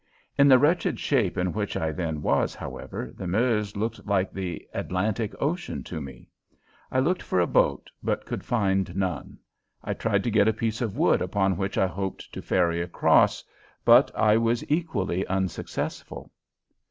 In 0.35 0.47
the 0.47 0.57
wretched 0.57 0.99
shape 0.99 1.37
in 1.37 1.53
which 1.53 1.77
I 1.77 1.91
then 1.91 2.23
was, 2.23 2.55
however, 2.55 3.13
the 3.15 3.27
Meuse 3.27 3.77
looked 3.77 4.03
like 4.07 4.33
the 4.33 4.67
Atlantic 4.73 5.35
Ocean 5.39 5.83
to 5.83 6.01
me. 6.01 6.27
I 6.91 6.97
looked 6.99 7.21
for 7.21 7.39
a 7.39 7.45
boat, 7.45 7.87
but 8.01 8.25
could 8.25 8.43
find 8.43 8.95
none. 8.95 9.37
I 9.83 9.93
tried 9.93 10.23
to 10.23 10.31
get 10.31 10.47
a 10.47 10.53
piece 10.53 10.81
of 10.81 10.97
wood 10.97 11.21
upon 11.21 11.55
which 11.55 11.77
I 11.77 11.85
hoped 11.85 12.33
to 12.33 12.41
ferry 12.41 12.81
across, 12.81 13.43
but 13.85 14.09
I 14.15 14.37
was 14.37 14.63
equally 14.71 15.23
unsuccessful. 15.27 16.31